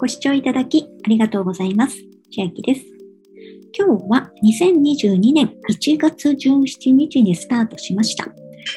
[0.00, 1.96] ご視聴いただきありがとうございます。
[2.30, 2.82] 千秋です。
[3.76, 8.28] 今日は2022年1月17日にスタートしました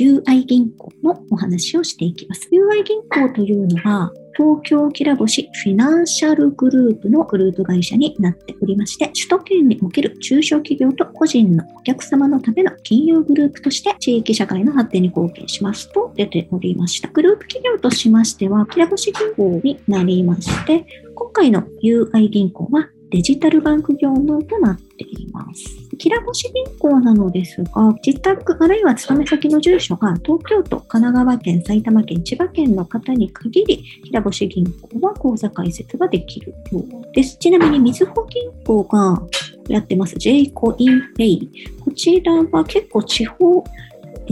[0.00, 2.48] UI 銀行のお話をしていきます。
[2.50, 17.08] UI 銀行というのは東京きらぼしフィナンシャルグループのグループ会社になっておりまして、首都圏における中小企業と個人のお客様のための金融グループとして地域社会の発展に貢献しますと出ておりました。
[17.08, 25.62] グループ企業としましては、きらぼし銀行になりまして、今回の UI 銀行はデジタルバンク業務となっています。
[25.98, 37.38] きらぼし銀行なのですが、自宅あるいは勤め先の住所が東京都、神奈川県、埼玉県、千葉県の方に限り、きらぼし銀行は口座開設ができるようです。
[37.38, 39.22] ちなみに、みずほ銀行が
[39.68, 41.48] やってます J コインペイ。
[41.84, 43.62] こちらは結構地方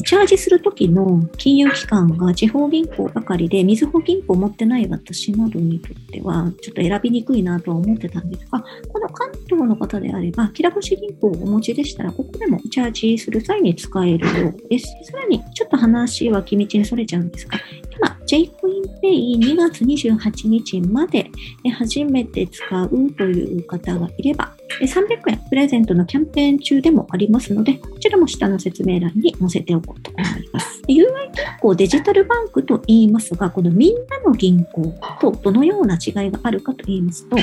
[0.00, 14.86] チャージするときの金融機関が地方銀行ばかりで、みずほ銀行持ってない私などにとっては、ちょっと選びにくいなとは思ってたんですが、この関東の方であれば、きらぼし銀行をお持ちでしたら、ここでもチャージする際に使えるようです。
[15.04, 17.58] さらに、ちょっと話は機道にそれちゃうんですが、
[17.94, 21.30] 今、j コインペイ2月28日まで
[21.78, 30.82] 初めて使うという方がいれば、300円プレゼントのキャンペーン中でもありますので、こちらも下の説明欄に載せておこうと思います。
[30.88, 37.36] UI 銀行デジタルバンクと言いますが、このみんなの銀行とどのような違いがあるかと言いますと、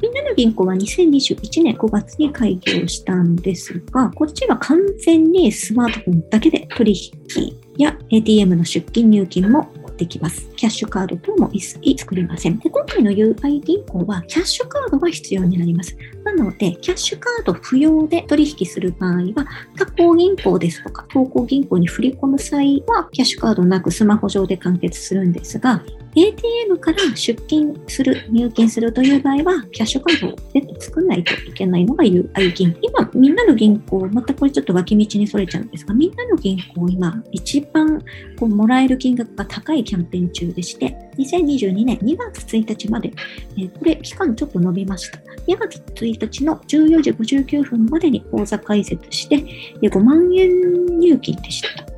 [0.00, 10.48] みんなの銀行は2021年5月に開業したんですが、こっちは完全にスマートフォンだけで取引や ATM の出金入金もできます。
[10.56, 12.58] キャッシュカード等も一切作りません。
[12.58, 15.96] で今回の UI 銀行はキャッシュカードが必要になります。
[16.24, 25.82] なので、キャッシュカード不要で取引する場合は、他行銀行ですとか、投行銀行に振り込む際は、キャッシュカードなくスマホ上で完結するんですが、
[26.16, 32.78] ATM から出金する、入金するという場合は、キャッシュカードを別途作らないといけないのが UI 銀行。
[32.80, 38.02] 今、みんなの銀行、またこれちょっと脇道にそれちゃうんですが、みんなの銀行、今、一番
[38.38, 43.12] こうもらえる金額が高いキャンペーン中でして、2022年2月1日まで、
[43.58, 45.18] えー、これ、期間ちょっと伸びました。
[45.18, 49.36] 2月1日の14時59分までに口座開設して、
[49.82, 51.95] 5万円入金でした。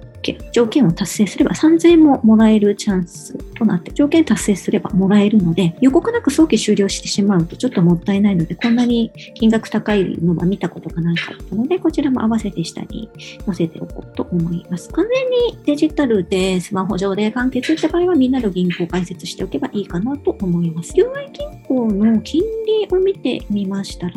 [0.58, 13.08] 条件を達成すれば3000円ももらえるチャンスとなって、条件達成すればもらえるので、予告なく早期終了してしまうとちょっともったいないので、こんなに金額高いのは見たことがなかったので、こちらも合わせて下に
[13.46, 14.88] 載せておこうと思います。
[14.88, 20.92] 完全にデジタルでスマホ上で完結って場合はみんなの銀行を開設しておけばいいかなと思います。
[20.94, 24.14] UI 銀行の金利を見てみましたら、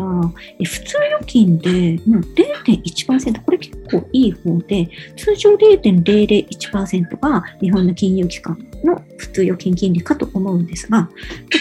[0.64, 11.10] 普通預金で、う、0.1%、これ結構いい方で、通常0.001%が日本の金融機関の普通預金金利かと思うんですが、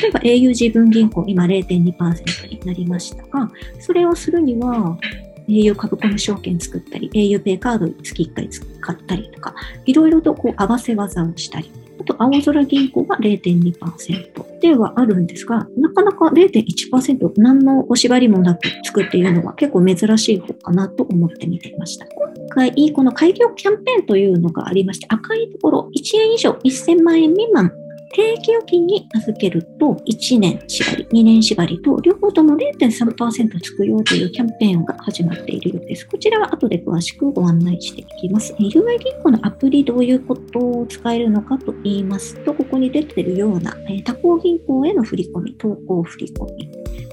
[0.01, 4.97] 例えば au 自分銀行、今0.2%になりましたが、それをするには、
[5.49, 9.55] au 株込み証券作ったり、auPay カード月1回使ったりとか、
[9.87, 22.07] いろいろとこう合わせ技をしたり、あと、青空銀行が0.2%ではあるんですが、なかなか0.1%何のお縛りもなくつくっていうのは結構珍しい方かなと思って見ていました。
[22.07, 27.71] 今回、この開業キャンペーンというのがありまして、赤いところ1円以上1000万円未満
[28.13, 36.07] 定期預金に預けると1年縛り、2年縛りと両方とも0.3%つくよというキャンペーンが始まっているようです。
[36.09, 38.53] こちらは後で詳しくご案内していきます。
[38.55, 46.71] UI 銀行のアプリどういうことを使えるのかと言いますと、ここに出ているような他行銀行への振り込み、投稿振り込み、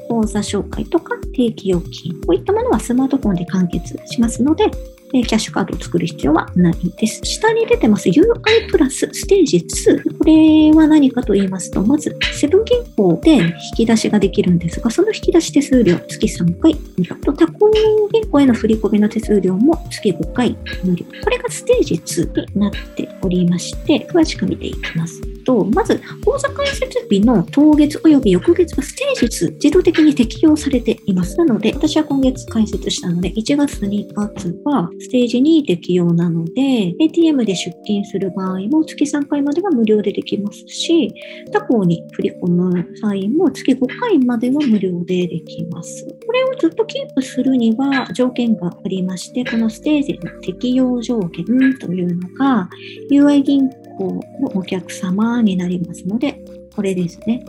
[0.09, 4.65] 口座紹介とか定期預金、こういったものはスマートフォンで完結しますので、
[5.13, 7.21] えキャッシュカードを作る必要はないです。
[7.23, 10.17] 下に出てます UI プラスステージ2。
[10.17, 17.71] これは何かと言いますと、まず、セブン銀行で引き出しができるんですが、その引き出し手数料月3回無料と、他行
[18.11, 21.05] 銀行への振り込みの手数料も月5回無料。
[21.23, 25.36] これがステージ2になっておりまして、詳しく見ていきます。
[25.47, 31.37] と、まず、口座開設日の当月及び翌月はステージ2自動的に適用されています。
[31.37, 41.13] なので、私は今月開設したので、1月2月はステージ2適用なので、ATM で出金する場合も月3回までは無料でできますし、
[41.53, 46.05] 他行に振り込む際も月5回までは無料でできます。
[46.25, 51.45] これをずっとキープするには条件がありまして、このステージの適用条件
[51.79, 52.69] というのが、
[53.09, 56.39] UI 銀校のお客様になりますので、
[56.75, 57.43] これですね。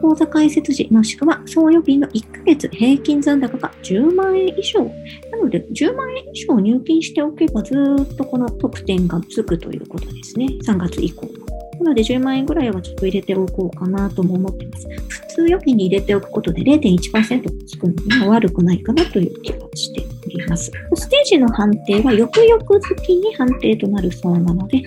[0.00, 4.84] 口座開設時もしくは総預金の1ヶ月平均残高が10万円以上。
[4.84, 10.46] なので、10万円以上入金しておけばずっとこの特典がつくということですね。
[10.64, 11.26] 3月以降
[11.80, 14.88] なので10万円ぐらいはちょっと入れておこうかなとも思ってます。
[15.08, 20.72] 普通預金に入れておくことで0.1%つくのは悪くないかなという気がしております。
[20.94, 24.82] ステージの判定は翌々月に判定となるそうなので、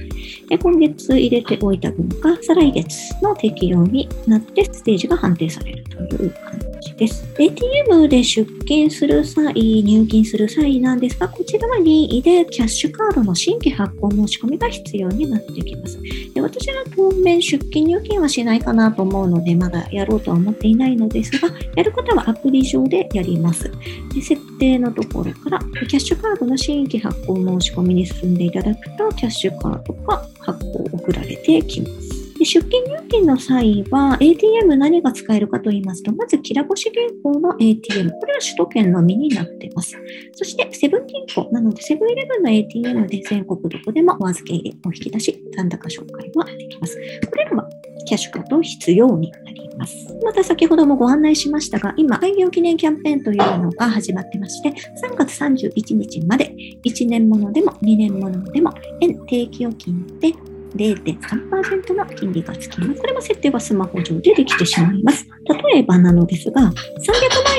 [0.58, 6.51] 今月入れておいた分が再来月の適用になってステージが判定されるという感じ
[6.98, 7.26] です。
[7.38, 16.00] ATM で出金する際、入金する際なんですが、こちらは任意でキャッシュカードの新規発行申し込みが必要になってきます。
[16.34, 23.72] で私は当面出金入金はしないかなと思うので、まだやろうとは思っていないのですが、やる方はアプリ上でやります。
[24.14, 32.01] で設定のところから、キャッシュカードの新規発行申し込みに進んでいただくと、キャッシュカードが発行送られてきます。
[32.42, 38.10] で出金入金の際は ATM 何が使えるかと言いますと、まず、きらぼし銀行の ATM。
[38.10, 39.96] これは首都圏のみになっています。
[40.34, 46.98] そして、セブン銀行なので、セブンイレブンの ATM で全国どこでもお預け入れ、お引き出し、残高紹介はできます。
[47.30, 47.70] これらは
[48.08, 49.96] キャッシュカード必要になります。
[50.24, 60.34] また先ほどもご案内しましたが、今、開業記念キャンペーンというのが始まってまして、3月31日まで1年ものでも2年ものでも、円定期預金で
[60.76, 63.02] 0.3%の金利がつきます。
[63.02, 65.28] これも設定はスマホ上でできてしまいます。
[65.46, 66.74] 例えばなのですが、300万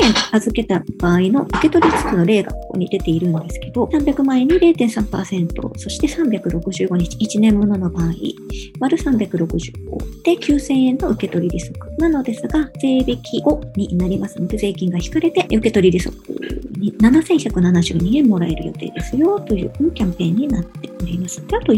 [0.02, 8.12] 円預けた場合の受け取り付くの例がここに出ているんですけど、300万円に0.3%、そして365日、1年ものの場合、
[8.80, 16.14] 割る365で9000円の受け取り利息なのですが、税引き後になりますので、税金が引かれて受け取り利息
[16.78, 21.44] に7172円もらえる予定ですよというキャンペーンになっております。
[21.46, 21.72] であと、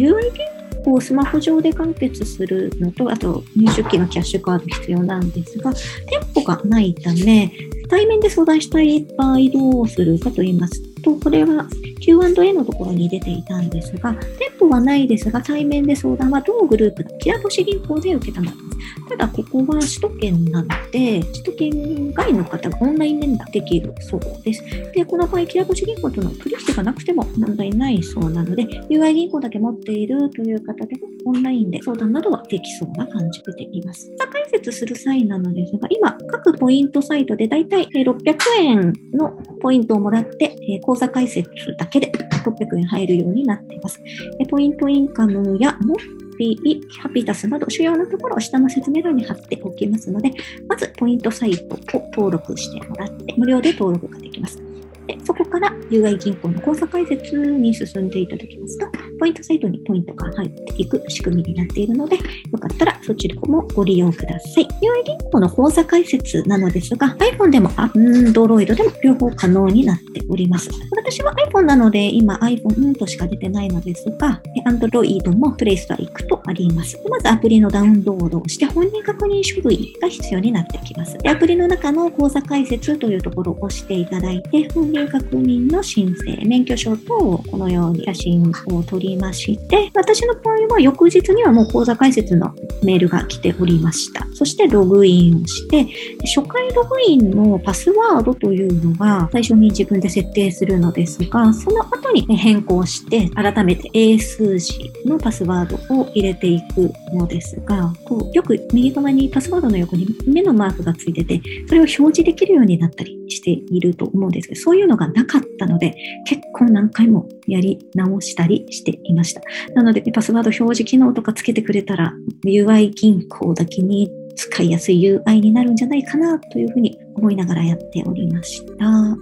[0.85, 7.53] こうスマホ上で完結するのと、あと入出金のキャッシュカード必要なんですが、店舗がないため、
[7.89, 10.94] 対面で相談したい場合どうするかと言います。
[11.05, 11.69] と、これは
[12.01, 19.09] Q&A のところに出ていたんですが、店舗はないですが、対面で相談は同グループのキラ星銀行で受けたまります。
[19.09, 24.63] ただ、ここは首都圏なので、首都圏外の方がオンライン連絡できるそうです。
[24.95, 34.11] で、この場合、キラ星銀行との取引がなくても問題ないそうなので、UI 銀行だけ持っているという方でも、オンラインで相談などはできそうな感じでいます。
[34.31, 39.31] 解説する際なのですが、今、各ポイントサイトでだいたい600円の
[39.61, 40.57] ポイントをもらって、
[40.95, 42.13] 口座開設だけで
[42.45, 44.01] 600円入るようになっています。
[44.49, 50.31] ポイントインカムやモッピー、ハピタスなど主要なところを下の説明欄に貼っておきますので、
[50.69, 54.63] まずポイントサイトを登録してもらって、無料で登録ができます。
[55.09, 58.87] でそこから UI 銀行の口座開設に進んでいただきますと、
[59.19, 62.23] ポイントサイトにポイントが入っていく仕組みになっているので、よ
[62.59, 64.65] かったらそちらもご利用ください。
[64.65, 70.71] UI 銀行の口座開設なのですが、iPhone でも Android でも両方可能になっております。
[70.91, 77.01] 私は iPhone なので、今 iPhone としか出てないのですが、Android も Play Store 行くとあります。
[77.09, 81.17] まずアプリのダウンロードをして本人確認書類が必要になってきます。
[81.19, 94.27] でアプリの中の口座開設というところを押していただいて、本人確認の申請、免許証等をこのように写真を撮りまして、私の場合は翌日にはもう口座開設のメールが来ておりました。
[94.35, 95.87] そしてログインをして、
[96.35, 115.95] 初回ログインのパスワードというのが最初に自分で設定するのですが、その後に変更して、改めて英数字のパスワードを入れていくのですが、こうよく右側にパスワードの横に目のマークがついてて、それを表示できるようになったりしていると思うんですけど、そういうのがなかったので、
[116.27, 119.43] 結構何回もやり直したりしていました。
[119.75, 122.13] なので、パスワード表示機能とかつけてくれたら、
[122.45, 128.75] UI 銀行だけに使いやすい UI になるんじゃないかなというふうに思いながらやっておりました。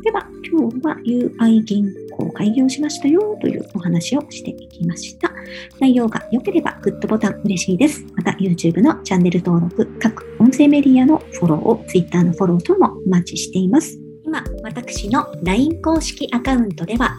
[0.02, 1.86] では、今日は UI 銀
[2.16, 5.32] 行開業しましたよというお話をしていきました。
[5.80, 8.04] 内容が良ければグッドボタン嬉しいです。
[8.14, 13.98] また YouTube のチャンネル登録、各音声メディアのフォローを Twitter のフォローともお待ちしています。
[14.24, 17.18] 今、私の LINE 公式アカウントでは